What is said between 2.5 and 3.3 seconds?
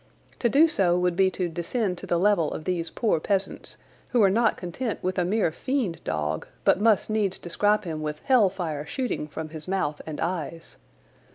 of these poor